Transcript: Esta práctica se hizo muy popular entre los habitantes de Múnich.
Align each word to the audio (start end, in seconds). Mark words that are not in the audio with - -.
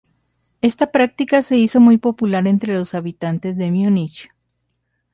Esta 0.63 0.91
práctica 0.91 1.43
se 1.43 1.57
hizo 1.57 1.79
muy 1.79 1.99
popular 1.99 2.47
entre 2.47 2.73
los 2.73 2.95
habitantes 2.95 3.55
de 3.55 3.69
Múnich. 3.69 4.29